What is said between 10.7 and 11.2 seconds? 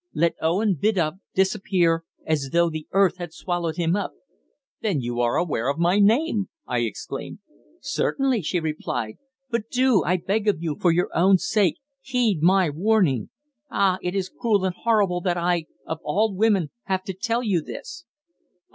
for your